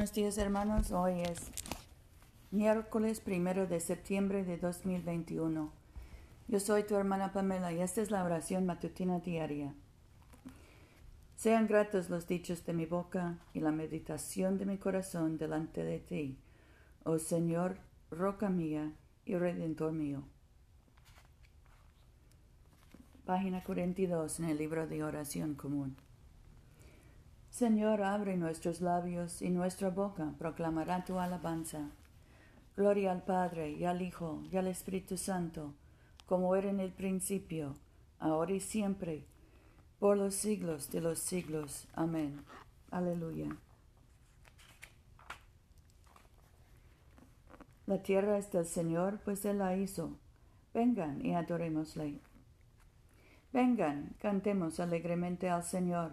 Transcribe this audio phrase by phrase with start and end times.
[0.00, 1.50] Buenos días hermanos, hoy es
[2.50, 5.70] miércoles primero de septiembre de 2021.
[6.48, 9.74] Yo soy tu hermana Pamela y esta es la oración matutina diaria.
[11.36, 15.98] Sean gratos los dichos de mi boca y la meditación de mi corazón delante de
[15.98, 16.38] ti,
[17.04, 17.76] oh Señor,
[18.10, 18.94] roca mía
[19.26, 20.22] y redentor mío.
[23.26, 25.94] Página 42 en el libro de oración común.
[27.60, 31.90] Señor, abre nuestros labios y nuestra boca proclamará tu alabanza.
[32.74, 35.74] Gloria al Padre y al Hijo y al Espíritu Santo,
[36.24, 37.74] como era en el principio,
[38.18, 39.26] ahora y siempre,
[39.98, 41.86] por los siglos de los siglos.
[41.92, 42.42] Amén.
[42.90, 43.54] Aleluya.
[47.84, 50.16] La tierra es del Señor, pues Él la hizo.
[50.72, 52.22] Vengan y adorémosle.
[53.52, 56.12] Vengan, cantemos alegremente al Señor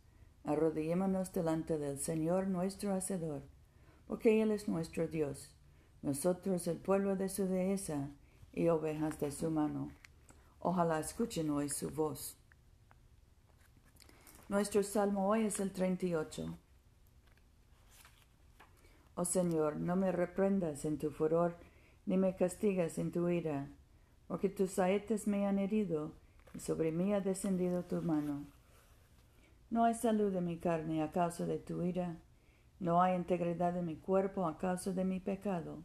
[0.43, 3.43] Arrodillémonos delante del Señor nuestro Hacedor,
[4.07, 5.51] porque Él es nuestro Dios,
[6.01, 8.09] nosotros el pueblo de su dehesa
[8.51, 9.91] y ovejas de su mano.
[10.59, 12.37] Ojalá escuchen hoy su voz.
[14.49, 16.57] Nuestro salmo hoy es el 38.
[19.15, 21.55] Oh Señor, no me reprendas en tu furor,
[22.05, 23.69] ni me castigas en tu ira,
[24.27, 26.13] porque tus saetas me han herido,
[26.53, 28.45] y sobre mí ha descendido tu mano.
[29.71, 32.17] No hay salud de mi carne a causa de tu ira,
[32.81, 35.77] no hay integridad de mi cuerpo a causa de mi pecado,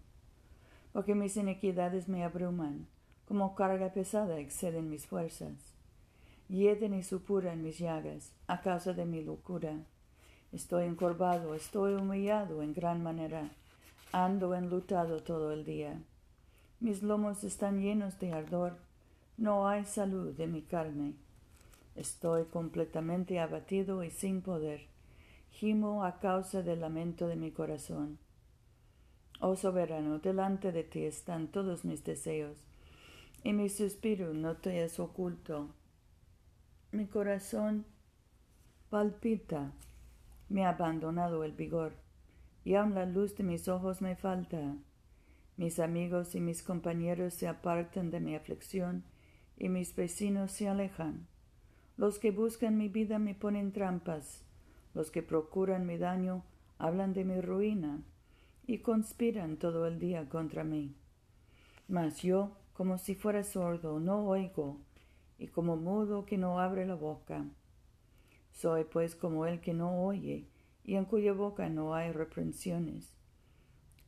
[0.93, 2.89] porque mis iniquidades me abruman,
[3.29, 5.77] como carga pesada exceden mis fuerzas.
[6.49, 9.77] Hieden y supuran mis llagas a causa de mi locura.
[10.53, 13.51] Estoy encorvado, estoy humillado en gran manera,
[14.11, 16.03] ando enlutado todo el día.
[16.81, 18.79] Mis lomos están llenos de ardor,
[19.37, 21.15] no hay salud de mi carne
[21.97, 24.87] Estoy completamente abatido y sin poder.
[25.51, 28.19] Gimo a causa del lamento de mi corazón.
[29.41, 32.59] Oh soberano, delante de ti están todos mis deseos,
[33.43, 35.71] y mi suspiro no te es oculto.
[36.93, 37.87] Mi corazón
[38.91, 39.73] palpita,
[40.51, 41.95] me ha abandonado el vigor,
[42.65, 44.77] y aun la luz de mis ojos me falta.
[45.57, 49.05] Mis amigos y mis compañeros se apartan de mi aflicción,
[49.57, 51.27] y mis vecinos se alejan.
[51.97, 54.45] Los que buscan mi vida me ponen trampas,
[54.95, 56.45] los que procuran mi daño
[56.79, 58.03] hablan de mi ruina
[58.67, 60.95] y conspiran todo el día contra mí.
[61.89, 64.79] Mas yo, como si fuera sordo, no oigo,
[65.39, 67.47] y como mudo que no abre la boca.
[68.53, 70.49] Soy pues como el que no oye,
[70.85, 73.15] y en cuya boca no hay reprensiones.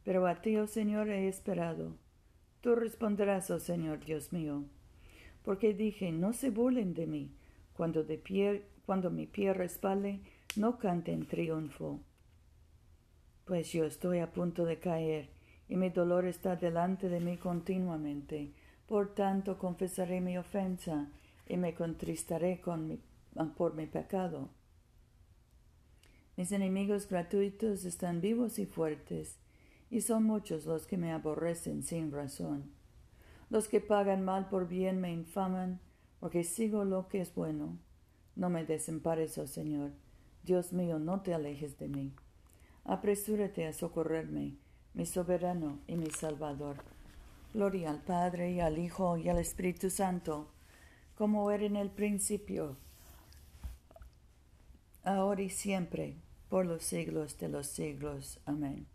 [0.04, 1.96] Pero a ti, oh Señor, he esperado.
[2.60, 4.64] Tú responderás, oh Señor Dios mío,
[5.42, 7.32] porque dije, no se burlen de mí,
[7.78, 10.20] cuando, de pie, cuando mi pie respale,
[10.56, 12.00] no cante en triunfo.
[13.44, 15.30] Pues yo estoy a punto de caer,
[15.68, 18.52] y mi dolor está delante de mí continuamente.
[18.88, 21.06] Por tanto confesaré mi ofensa,
[21.46, 22.98] y me contristaré con
[23.56, 24.48] por mi pecado.
[26.36, 29.38] Mis enemigos gratuitos están vivos y fuertes,
[29.88, 32.72] y son muchos los que me aborrecen sin razón.
[33.50, 35.78] Los que pagan mal por bien me infaman,
[36.20, 37.78] porque sigo lo que es bueno.
[38.36, 39.92] No me desempares, oh Señor.
[40.44, 42.12] Dios mío, no te alejes de mí.
[42.84, 44.56] Apresúrate a socorrerme,
[44.94, 46.76] mi soberano y mi salvador.
[47.52, 50.48] Gloria al Padre y al Hijo y al Espíritu Santo,
[51.16, 52.76] como era en el principio,
[55.02, 56.16] ahora y siempre,
[56.48, 58.40] por los siglos de los siglos.
[58.44, 58.86] Amén.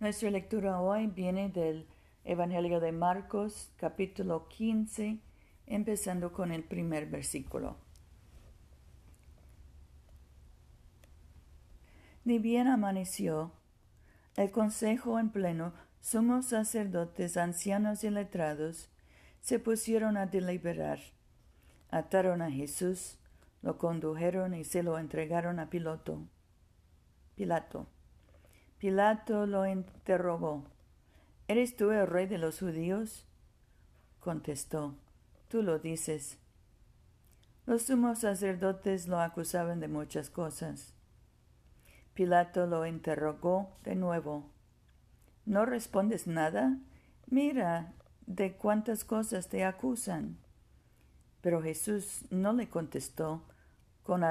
[0.00, 1.86] Nuestra lectura hoy viene del
[2.28, 5.20] Evangelio de Marcos, capítulo 15,
[5.68, 7.76] empezando con el primer versículo.
[12.24, 13.52] Ni bien amaneció,
[14.34, 18.88] el consejo en pleno, sumos sacerdotes, ancianos y letrados,
[19.40, 20.98] se pusieron a deliberar.
[21.90, 23.18] Ataron a Jesús,
[23.62, 26.26] lo condujeron y se lo entregaron a Piloto.
[27.36, 27.86] Pilato.
[28.78, 30.64] Pilato lo interrogó
[31.48, 33.24] ¿Eres tú el rey de los judíos?
[34.18, 34.96] Contestó,
[35.48, 36.38] Tú lo dices.
[37.66, 40.92] Los sumos sacerdotes lo acusaban de muchas cosas.
[42.14, 44.50] Pilato lo interrogó de nuevo.
[45.44, 46.78] ¿No respondes nada?
[47.28, 47.92] Mira
[48.26, 50.38] de cuántas cosas te acusan.
[51.42, 53.44] Pero Jesús no le contestó
[54.02, 54.24] con,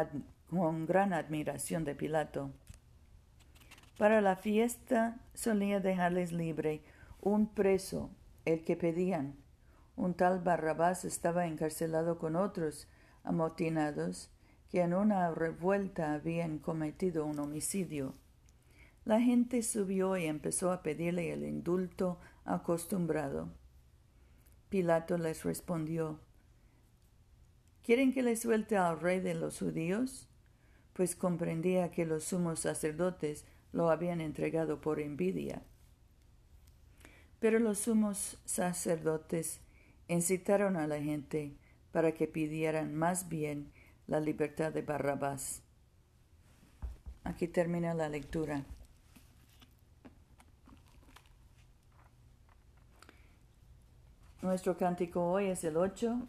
[0.50, 2.52] con gran admiración de Pilato.
[3.98, 6.82] Para la fiesta solía dejarles libre
[7.26, 8.12] un preso,
[8.46, 9.36] el que pedían.
[9.96, 12.88] Un tal Barrabás estaba encarcelado con otros
[13.24, 14.30] amotinados
[14.70, 18.14] que en una revuelta habían cometido un homicidio.
[19.06, 23.50] La gente subió y empezó a pedirle el indulto acostumbrado.
[24.70, 26.20] Pilato les respondió
[27.84, 30.30] ¿Quieren que le suelte al rey de los judíos?
[30.94, 35.64] Pues comprendía que los sumos sacerdotes lo habían entregado por envidia.
[37.46, 39.60] Pero los sumos sacerdotes
[40.08, 41.56] incitaron a la gente
[41.92, 43.72] para que pidieran más bien
[44.08, 45.62] la libertad de Barrabás.
[47.24, 48.66] Aquí termina la lectura.
[54.42, 56.28] Nuestro cántico hoy es el 8,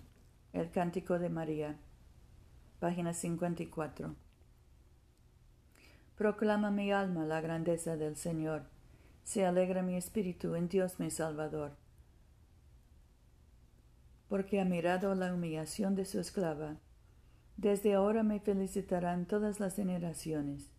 [0.53, 1.79] el cántico de María,
[2.79, 4.15] página 54.
[6.19, 8.76] Proclama mi alma la grandeza del Señor.
[9.27, 11.73] Se alegra mi espíritu en Dios mi Salvador,
[14.29, 16.77] porque ha mirado la humillación de su esclava.
[17.57, 20.71] Desde ahora me felicitarán todas las generaciones,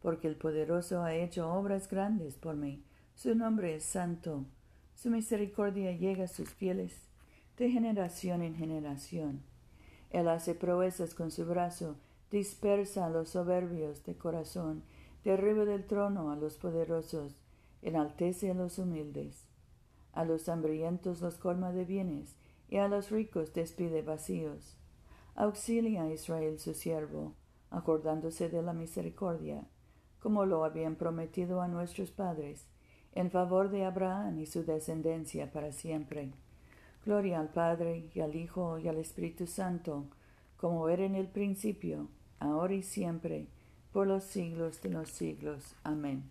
[0.00, 2.82] porque el poderoso ha hecho obras grandes por mí.
[3.14, 4.46] Su nombre es santo
[4.94, 6.94] su misericordia llega a sus fieles
[7.58, 9.42] de generación en generación.
[10.10, 11.96] Él hace proezas con su brazo,
[12.30, 14.82] dispersa a los soberbios de corazón,
[15.22, 17.34] derriba del trono a los poderosos,
[17.82, 19.46] enaltece a los humildes.
[20.12, 22.36] A los hambrientos los colma de bienes,
[22.68, 24.76] y a los ricos despide vacíos.
[25.34, 27.34] Auxilia a Israel su siervo,
[27.70, 29.64] acordándose de la misericordia,
[30.20, 32.66] como lo habían prometido a nuestros padres,
[33.12, 36.32] en favor de Abraham y su descendencia para siempre.
[37.04, 40.06] Gloria al Padre y al Hijo y al Espíritu Santo,
[40.56, 43.48] como era en el principio, ahora y siempre,
[43.92, 45.74] por los siglos de los siglos.
[45.82, 46.30] Amén.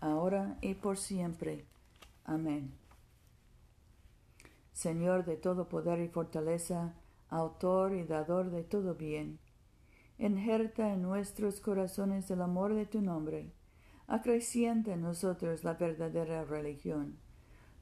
[0.00, 1.66] ahora y por siempre.
[2.24, 2.72] Amén.
[4.72, 6.94] Señor de todo poder y fortaleza,
[7.28, 9.38] autor y dador de todo bien,
[10.20, 13.54] Enjerta en nuestros corazones el amor de tu nombre.
[14.06, 17.16] Acrecienta en nosotros la verdadera religión.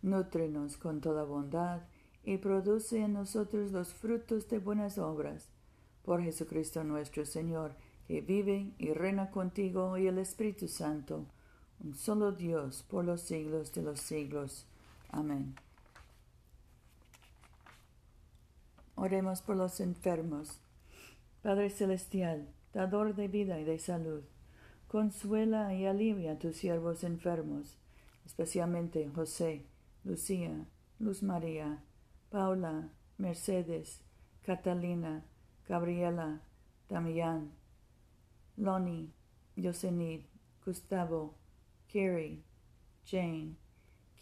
[0.02, 1.80] Nútrenos con toda bondad
[2.22, 5.48] y produce en nosotros los frutos de buenas obras.
[6.04, 7.74] Por Jesucristo nuestro Señor,
[8.06, 11.26] que vive y reina contigo y el Espíritu Santo,
[11.80, 14.66] un solo Dios por los siglos de los siglos.
[15.10, 15.54] Amén.
[18.94, 20.60] Oremos por los enfermos
[21.42, 24.22] Padre Celestial, dador de vida y de salud,
[24.88, 27.78] consuela y alivia a tus siervos enfermos,
[28.26, 29.64] especialmente José,
[30.04, 30.66] Lucía,
[30.98, 31.82] Luz María,
[32.30, 34.00] Paula, Mercedes,
[34.44, 35.24] Catalina,
[35.68, 36.40] Gabriela,
[36.88, 37.52] Damián,
[38.56, 39.12] Lonnie,
[39.54, 40.22] Yosenid,
[40.64, 41.34] Gustavo,
[41.88, 42.42] Kerry,
[43.04, 43.56] Jane,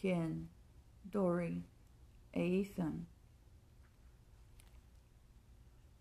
[0.00, 0.48] Ken,
[1.04, 1.64] Dory
[2.32, 3.06] e Ethan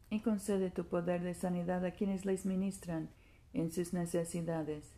[0.10, 3.10] y concede tu poder de sanidad a quienes les ministran
[3.54, 4.94] en sus necesidades,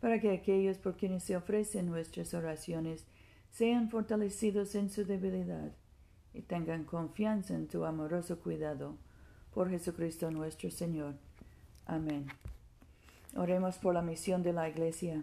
[0.00, 3.04] para que aquellos por quienes se ofrecen nuestras oraciones
[3.50, 5.72] sean fortalecidos en su debilidad
[6.34, 8.96] y tengan confianza en tu amoroso cuidado.
[9.54, 11.14] Por Jesucristo nuestro Señor.
[11.86, 12.26] Amén.
[13.34, 15.22] Oremos por la misión de la Iglesia.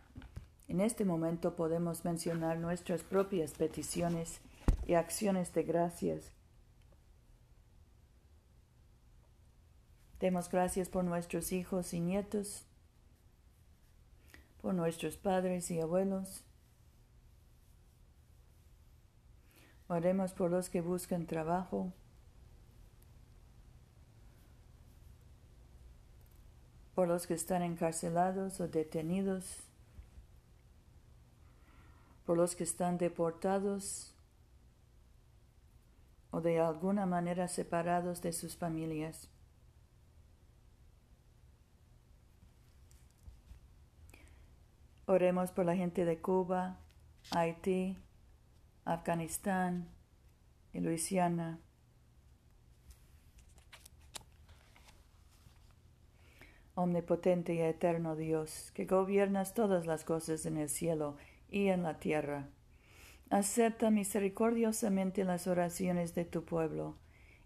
[0.71, 4.39] En este momento podemos mencionar nuestras propias peticiones
[4.87, 6.31] y acciones de gracias.
[10.21, 12.63] Demos gracias por nuestros hijos y nietos,
[14.61, 16.45] por nuestros padres y abuelos.
[19.89, 21.91] Oremos por los que buscan trabajo,
[26.95, 29.67] por los que están encarcelados o detenidos,
[32.25, 34.15] por los que están deportados
[36.31, 39.29] o de alguna manera separados de sus familias.
[45.05, 46.77] Oremos por la gente de Cuba,
[47.31, 47.97] Haití,
[48.85, 49.89] Afganistán
[50.71, 51.59] y Luisiana.
[56.75, 61.17] Omnipotente y eterno Dios, que gobiernas todas las cosas en el cielo
[61.51, 62.47] y en la tierra.
[63.29, 66.95] Acepta misericordiosamente las oraciones de tu pueblo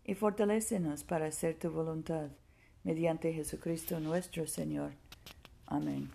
[0.05, 2.29] y fortalécenos para hacer tu voluntad,
[2.83, 4.91] mediante Jesucristo nuestro Señor.
[5.67, 6.09] Amén.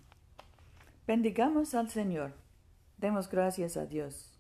[1.07, 2.33] Bendigamos al Señor.
[2.99, 4.39] Demos gracias a Dios.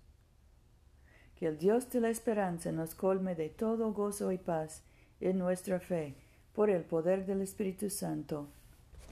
[1.37, 4.83] Que el Dios de la esperanza nos colme de todo gozo y paz
[5.21, 6.15] en nuestra fe,
[6.55, 8.49] por el poder del Espíritu Santo.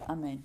[0.07, 0.45] Amén.